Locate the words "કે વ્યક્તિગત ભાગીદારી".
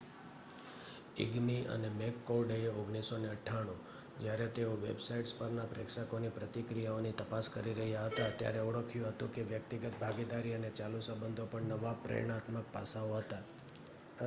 9.35-10.55